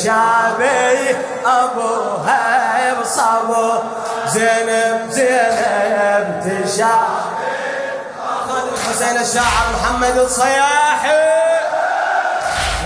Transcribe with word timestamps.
تشابه 0.00 1.16
ابوها 1.46 2.94
بصبر 3.00 3.82
زينب 4.26 5.10
زينب 5.10 6.26
تشابه 6.64 7.20
خالد 8.48 8.72
الحسين 8.72 9.18
الشاعر 9.20 9.66
محمد 9.74 10.18
الصياحي. 10.18 11.30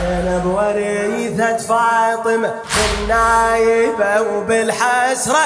زينب 0.02 0.46
وريثة 0.46 1.56
فاطمة 1.56 2.54
بالنايبة 2.76 4.20
وبالحسرة. 4.20 5.44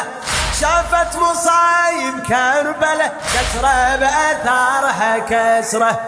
شافت 0.60 1.16
مصايب 1.16 2.14
كربلة 2.28 3.12
كسرة 3.34 3.96
بأثارها 3.96 5.18
كسرة. 5.18 6.00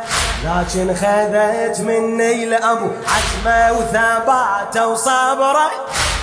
لكن 0.45 0.95
خذت 0.95 1.81
مني 1.81 2.45
الأبو 2.45 2.91
عزمة 3.07 3.73
وثباته 3.73 4.87
وصبره 4.87 5.71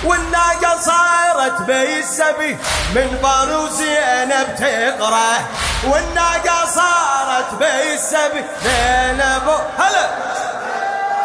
والناقة 0.04 0.80
صارت 0.80 1.62
بالسبي 1.62 2.58
من 2.94 3.18
بر 3.22 3.58
وزينب 3.58 4.56
تقرأ 4.58 5.38
والناقة 5.84 6.66
صارت 6.66 7.54
بالسبي 7.58 8.44
زينب 8.64 9.48
هلا. 9.78 10.08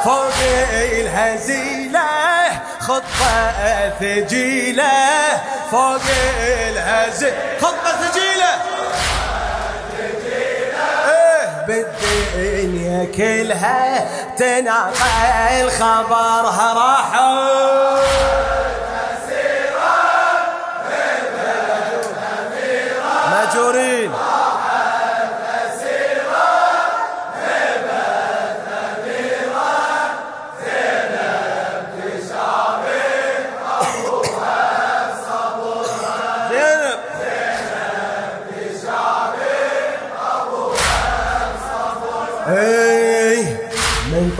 فوق 0.03 0.33
الهزيلة 0.71 2.01
خطة 2.79 3.51
ثجيلة. 3.99 4.83
فوق 5.71 6.01
الهزيلة 6.67 7.35
خطة 7.61 7.91
ثجيلة. 8.01 8.53
إيه 11.09 11.65
بالدنيا 12.35 13.05
كلها 13.05 14.07
تنقل 14.37 15.69
خبرها 15.69 16.73
راحوا. 16.73 18.42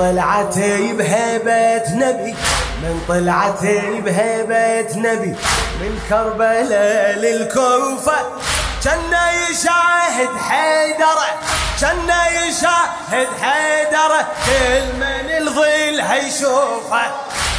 طلعتي 0.03 0.93
بهيبة 0.93 1.95
نبي 1.95 2.35
من 2.81 3.01
طلعتي 3.07 4.01
بهيبة 4.01 4.95
نبي 4.95 5.35
من 5.81 5.99
كربلاء 6.09 7.15
للكوفة. 7.17 8.17
كنا 8.83 9.31
يشاهد 9.31 10.29
حيدرة 10.49 11.29
كنا 11.79 12.27
يشاهد 12.27 13.27
حيدرة. 13.41 14.27
كل 14.45 14.95
من 14.95 15.47
الظل 15.47 16.01
هيشوفه 16.01 17.05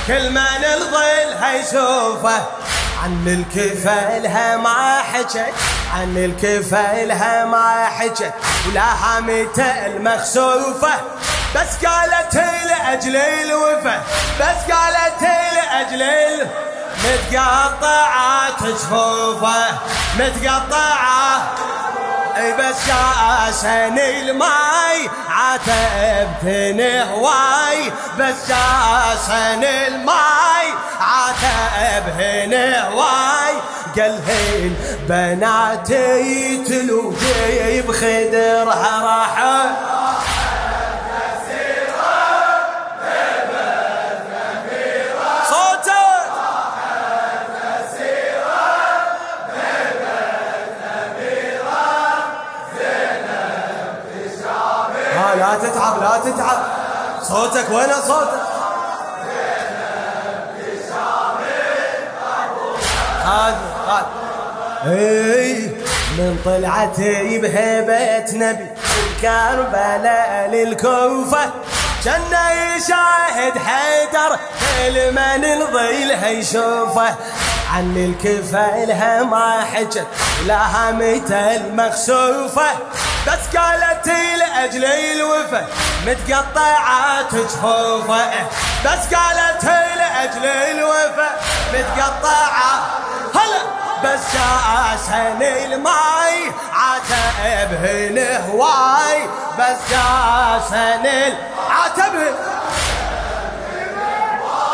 كل 0.07 0.31
من 0.31 0.65
الظل 0.75 1.45
هيشوفه. 1.45 2.45
عن 3.05 3.29
الكفالها 3.29 4.57
ما 4.57 5.03
حكت 5.03 5.55
عن 5.95 6.17
الكفالها 6.19 7.45
ما 7.45 7.87
حكت 7.87 8.33
ولا 8.69 8.83
هامته 8.95 9.87
المخسوفة 9.87 10.95
بس 11.57 11.87
قالت 11.87 12.35
لأجل 12.35 13.17
الوفا 13.17 14.03
بس 14.41 14.73
قالت 14.73 15.23
لأجل 15.23 16.03
ال- 16.03 16.49
متقطعة 17.05 18.51
جفوفه 18.69 19.67
متقطعة 20.19 21.43
بس 22.35 22.77
جاسن 22.87 23.99
الماي 23.99 25.11
عاتبتني 25.29 27.03
هواي. 27.03 27.93
بس 28.19 28.49
جاسن 28.49 29.65
الماي 29.65 30.67
عاتبهن 31.01 32.55
هواي. 32.75 33.55
قال 33.97 34.21
هين 34.27 34.77
بناتي 35.09 36.65
تلو 36.65 37.15
جيب 37.21 37.93
خدرها 37.93 39.03
راحة. 39.03 40.04
صوتك 57.35 57.71
وين 57.71 57.89
صوتك. 58.07 58.41
هذا 63.25 63.59
هذا. 63.89 64.07
إي 64.87 65.55
من 66.19 66.39
طلعتي 66.45 67.39
بهيبة 67.39 68.25
نبي. 68.33 68.67
كربلاء 69.23 70.49
للكوفة. 70.53 71.51
كنا 72.05 72.77
يشاهد 72.77 73.59
حيدر. 73.59 74.39
كل 74.61 75.13
من 75.13 75.45
الظيل 75.45 76.11
هيشوفه. 76.13 77.15
عن 77.75 77.97
الكفالها 77.97 79.23
ما 79.23 79.65
حجت 79.65 80.07
لا 80.47 80.59
همته 80.67 81.57
المخسوفة. 81.57 82.69
بس 83.27 83.57
قالت 83.57 84.07
لأجل 84.39 84.85
الوفا 84.85 85.67
متقطعات 86.07 87.35
جفوفه 87.35 88.31
بس 88.85 89.15
قالت 89.15 89.65
لأجل 89.65 90.45
الوفا 90.47 91.31
متقطعة. 91.75 92.87
هلا 93.35 93.63
بس 94.05 94.21
جاسن 94.35 95.43
الماي 95.43 96.53
عاتبهن 96.75 98.41
هواي. 98.51 99.29
بس 99.59 99.79
جاسن 99.91 101.07
ال- 101.07 101.37
عاتبهن 101.71 102.35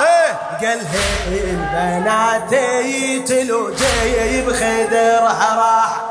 إيه 0.01 0.33
قال 0.69 0.87
هين 1.29 1.69
بناتي 1.73 3.21
تلو 3.21 3.75
جيب 3.75 4.53
خدرها 4.53 5.57
راح 5.57 6.10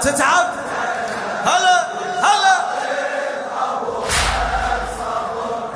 تتعب؟ 0.00 0.46
هلا 1.44 1.86
هلا. 2.22 2.58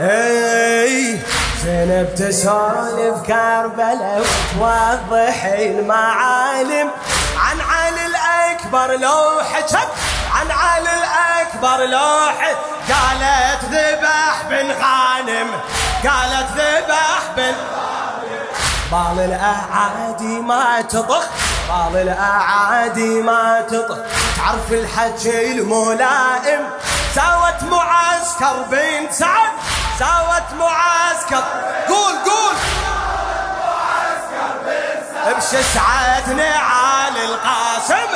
أي 0.00 1.20
زينب 1.64 2.14
تسولف 2.14 3.22
كربلاء 3.26 4.22
وتوضح 4.60 5.44
المعالم 5.44 6.90
عن 7.38 7.60
علي 7.60 8.06
الأكبر 8.06 8.96
لو 8.96 9.40
حكت 9.52 9.88
عن 10.34 10.50
علي 10.50 10.90
الأكبر 10.98 11.84
لو 11.84 12.08
قالت 12.88 13.64
ذبح 13.64 14.42
بن 14.50 14.70
غانم 14.70 15.50
قالت 16.04 16.48
ذبح 16.56 17.22
بن 17.36 17.54
بال 18.92 19.24
الأعادي 19.24 20.40
ما 20.40 20.80
تطخ 20.80 21.24
بال 21.68 22.02
الاعادي 22.02 23.22
ما 23.22 23.60
تطخ 23.60 23.98
تعرف 24.36 24.72
الحكي 24.72 25.52
الملائم. 25.52 26.70
ساوت 27.14 27.62
معسكر 27.62 28.62
بنت 28.70 29.12
سعد. 29.12 29.52
ساوت 29.98 30.48
معسكر. 30.58 31.44
قول 31.88 32.14
قول. 32.24 32.54
بشسعة 35.36 36.32
نعال 36.32 37.16
القاسم. 37.16 38.12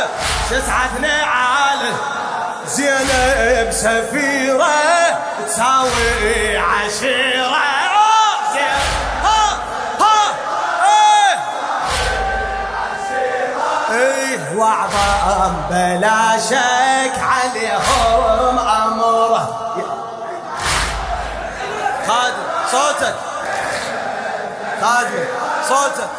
شسعة 0.51 0.99
نعال 1.01 1.93
زينب 2.67 3.71
سفيرة. 3.71 4.67
تساوي 5.47 6.59
عشيرة. 6.59 7.76
بلا 15.77 16.39
شك 16.39 17.21
عليهم 17.21 18.59
امره 18.59 19.49
خادم 22.09 22.47
صوتك. 22.71 23.15
خادم 24.83 25.25
صوتك. 25.69 26.11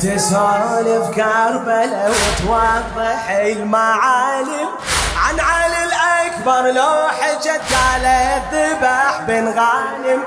تسولف 0.00 1.10
كربلاء 1.14 2.10
وتوضح 2.10 3.30
المعالم. 3.30 4.68
عن 5.16 5.40
علي 5.40 5.84
الأكبر 5.84 6.70
لو 6.70 7.08
حجت 7.08 7.60
قالت 7.74 8.54
ذبح 8.54 9.20
بن 9.28 9.48
غانم. 9.48 10.22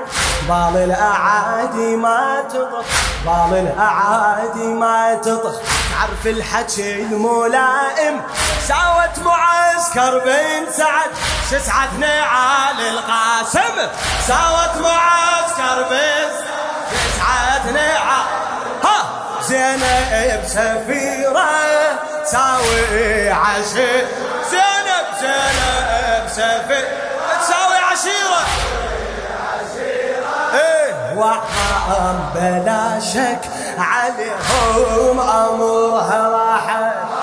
بال 0.48 0.82
الأعادي 0.84 1.96
ما 1.96 2.44
تطخ 2.50 2.84
بال 3.26 3.58
الأعادي 3.58 4.66
ما 4.66 5.14
تطخ 5.14 5.54
تعرف 5.92 6.26
الحكي 6.26 7.02
الملائم؟ 7.02 8.20
ساوت 8.68 9.26
معسكر 9.26 10.18
بن 10.18 10.72
سعد. 10.72 11.10
شسعة 11.50 11.88
نعال 11.98 12.80
القاسم. 12.80 13.76
ساوت 14.26 14.86
معسكر 14.86 15.82
بن 15.90 16.30
شسعة 16.90 17.70
نعال 17.70 18.34
زينب 19.54 20.42
سفيرة 20.46 21.50
تساوي 22.24 23.30
عشيرة. 23.30 24.08
زينب 24.50 25.06
زينب 25.20 26.28
سفيرة 26.28 26.88
تساوي 27.40 27.78
عشيرة. 27.92 28.42
إيه 30.54 31.16
وعام 31.16 32.30
بلا 32.34 33.00
شك 33.00 33.40
عليهم 33.78 35.20
أمرها 35.20 36.28
راحت. 36.28 37.13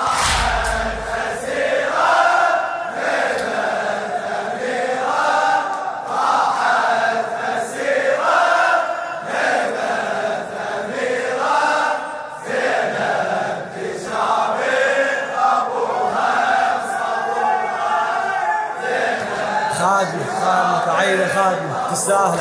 تستاهل 21.92 22.38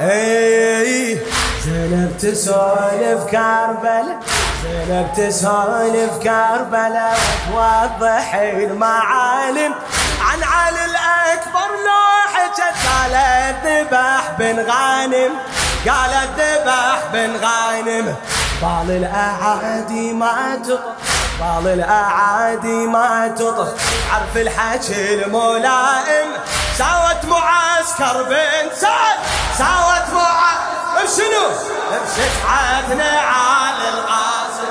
إي 0.00 1.18
زينب 1.64 2.18
تسولف 2.18 3.24
كربلاء 3.30 4.20
زينب 4.62 5.08
تسولف 5.16 6.18
كربلاء 6.22 7.18
وتوضح 7.54 8.34
المعالم. 8.34 9.74
عن 10.20 10.42
علي 10.42 10.84
الأكبر 10.84 11.68
لو 11.86 12.08
حجت 12.34 12.76
قالت 12.86 13.66
ذبح 13.66 14.24
بن 14.38 14.56
غانم 14.70 15.32
قالت 15.88 16.38
ذبح 16.38 16.98
بن 17.12 17.30
غانم. 17.36 18.14
بال 18.62 18.96
الأعادي 18.96 20.12
ما 20.12 20.58
تطق 20.64 20.96
بال 21.42 21.66
الأعادي 21.68 22.86
ما 22.86 23.34
تطخ 23.38 23.68
عرف 24.12 24.36
الحكي 24.36 25.14
الملائم. 25.14 26.28
ساوت 26.78 27.24
معسكر 27.24 28.22
بن 28.22 28.76
سعد 28.76 29.18
ساوت 29.58 30.08
معسكر 30.14 31.02
بشنو؟ 31.02 31.48
بشسعة 31.90 32.94
نعال 32.94 33.74
القاسم. 33.94 34.68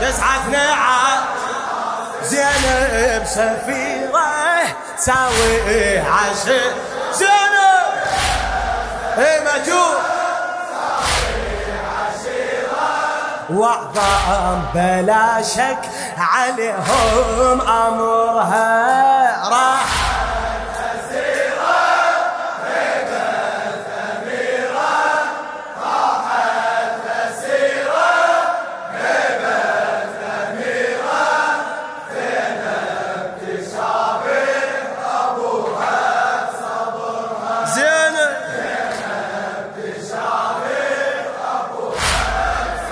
تسعة 0.00 0.48
نعال 0.48 1.20
زينب 2.22 3.26
سفيرة. 3.26 4.28
ساوي 4.98 5.98
عشر. 5.98 6.60
زينب! 7.12 7.88
إيه 9.18 9.40
مجور 9.40 10.17
وعظام 13.50 14.62
بلا 14.74 15.42
شك 15.42 15.78
عليهم 16.18 17.60
أمرها. 17.60 18.77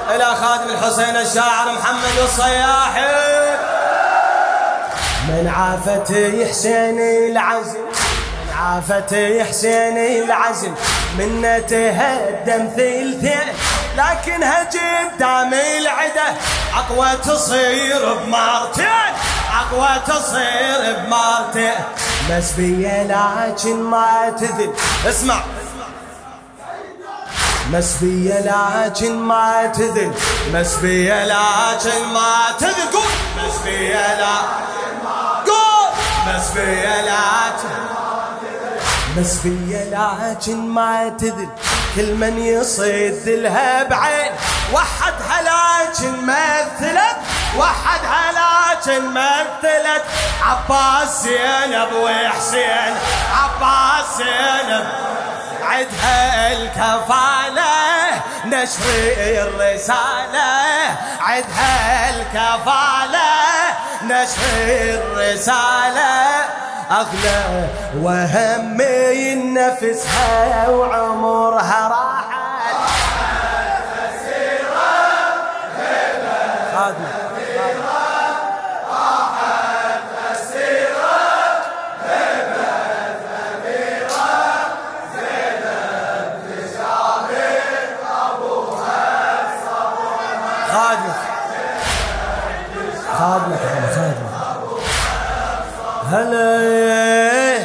خادم 0.07 0.71
الحسين 0.71 1.17
الشاعر 1.17 1.73
محمد 1.73 2.19
الصياحي. 2.23 3.27
من 5.29 5.49
عافة 5.49 6.45
حسين 6.49 6.99
العزم 7.01 7.79
من 8.47 8.53
عافة 8.59 9.45
حسين 9.45 9.97
العزم 9.99 10.75
من 11.19 11.63
تهدم 11.69 12.69
ثلثين 12.77 13.49
لكنها 13.97 14.65
قدام 14.65 15.55
العده 15.55 16.35
اقوى 16.77 17.09
تصير 17.25 18.15
بمرتين 18.15 19.13
اقوى 19.61 19.89
تصير 20.07 20.97
بمرتين 20.97 21.75
مسبية 22.31 23.03
لكن 23.03 23.83
ما 23.83 24.37
تذل. 24.41 24.73
اسمع. 25.09 25.41
مسبية 27.73 28.41
لكن 28.41 29.19
ما 29.19 29.67
تذل 29.67 30.13
مسبية 30.53 31.25
لكن 31.25 32.07
ما 32.13 32.35
تذل. 32.59 32.73
قول! 32.93 33.47
مسبية 33.49 34.15
لكن 34.15 35.05
ما 35.05 35.43
قول! 35.47 35.91
مسبية 39.17 39.85
لكن 39.91 40.57
ما 40.69 41.09
تذل. 41.19 41.49
كل 41.97 42.15
من 42.15 42.39
يصيد 42.39 43.29
لها 43.29 43.83
بعين. 43.83 44.33
وحدها 44.73 45.43
لكن 45.43 46.27
مثلت 46.27 47.17
وحدها 47.59 48.33
لكن 48.33 49.11
مثلت 49.11 50.03
عباس 50.43 51.23
زينب 51.23 51.93
وحسين 51.93 52.95
عباس 53.33 54.17
زينب. 54.17 54.87
عدها 55.67 56.53
الكفالة 56.53 57.73
نشر 58.45 59.15
الرسالة. 59.19 60.53
عدها 61.21 62.11
الكفالة 62.11 63.31
نشر 64.03 64.67
الرسالة. 64.69 66.17
أغلى 66.91 67.69
وهمي 68.01 69.35
نفسها 69.35 70.69
وعمرها 70.69 71.89
راحت 71.89 72.16
خادمك. 90.77 91.17
خادمك 93.19 93.61
هلا 96.13 97.59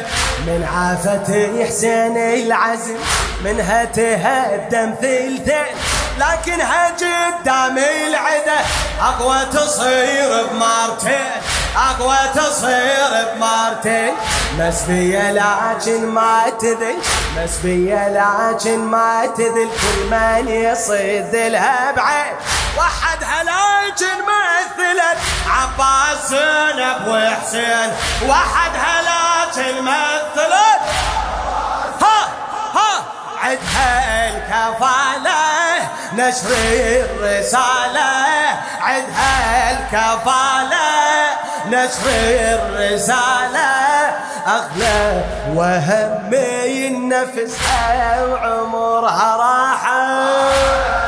من 0.48 0.68
عافة 0.74 1.30
حسين 1.65 2.18
العزم 2.18 2.98
منها 3.44 3.86
تهدم 3.86 4.94
ثلثين 5.01 5.75
لكنها 6.18 6.88
قدام 6.88 7.77
العدة 7.77 8.60
أقوى 9.01 9.39
تصير 9.53 10.48
بمارتين 10.51 11.32
أقوى 11.77 12.18
تصير 12.36 13.12
بمارتين. 13.36 14.13
مسبية 14.60 15.32
لكن 15.32 16.06
ما 16.08 16.44
تذل 16.60 16.98
مسبية 17.38 18.10
لكن 18.10 18.80
ما 18.80 19.25
تذل. 19.38 19.70
كل 19.82 20.10
من 20.12 20.48
يصيد 20.48 21.36
لها 21.36 21.91
بعين. 21.91 22.36
وحد 22.78 23.24
هلاج 23.24 24.04
مثلت 24.04 25.18
عباس 25.50 26.30
زينب 26.30 27.08
وحسين 27.08 27.92
وحد 28.30 28.72
هلاج 28.75 29.75
مثلت. 29.82 30.82
ها 32.01 32.20
ها. 32.74 33.04
عدها 33.44 34.30
الكفالة 34.30 35.42
نشر 36.13 36.51
الرسالة. 37.10 38.12
عدها 38.82 39.72
الكفالة 39.72 40.90
نشر 41.68 42.08
الرسالة. 42.08 43.72
أغلى 44.48 45.24
وهمي 45.56 46.88
النفس 46.88 47.58
وعمرها 48.30 49.38
راحت. 49.38 51.00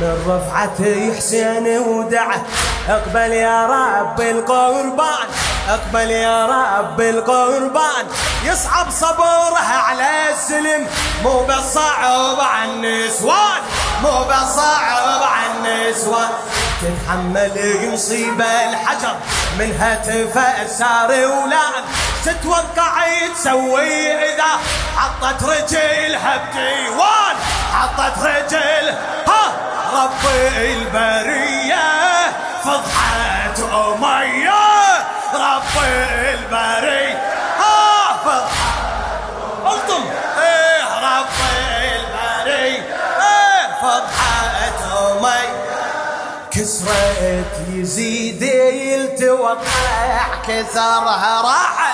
من 0.00 0.24
رفعتي 0.28 1.16
حسين 1.16 1.78
ودعت 1.78 2.40
أقبل 2.88 3.32
يا 3.32 3.66
رب 3.66 4.20
القربان 4.20 5.28
أقبل 5.68 6.10
يا 6.10 6.46
رب 6.46 7.00
القربان. 7.00 8.06
يصعب 8.44 8.90
صبرها 8.90 9.76
على 9.76 10.30
السلم 10.30 10.86
مو 11.24 11.40
بالصعب 11.40 12.40
عن 12.40 12.68
النسوان 12.68 13.60
مو 14.02 14.24
بالصعب 14.24 15.22
عن 15.22 15.66
النسوان 15.66 16.28
تتحمل 16.82 17.90
مصيبة 17.92 18.44
الحجر 18.44 19.16
منها 19.58 19.94
تفسر 19.94 21.10
ولان 21.10 21.84
تتوقع 22.24 23.04
تسوي 23.34 24.12
إذا 24.12 24.50
حطت 24.96 25.42
رجلها 25.42 26.36
بديوان 26.36 27.36
حطت 27.72 28.18
رجل 28.22 28.94
ها! 29.28 29.68
رب 29.98 30.24
البرية 30.56 31.88
فضحت 32.64 33.58
أمية. 33.58 34.60
رب 35.34 35.76
البرية. 35.82 37.18
ها 37.58 38.16
فضحت 38.24 39.22
ألطم. 39.66 40.04
إيه 40.40 40.84
رب 40.84 41.26
البرية. 41.84 42.82
إيه 43.20 43.66
فضحت 43.82 44.78
أمية. 45.00 45.58
كسرت 46.50 47.68
يزيد 47.68 48.42
يلتوقع 48.42 49.58
كسرها 50.48 51.40
راحت 51.42 51.87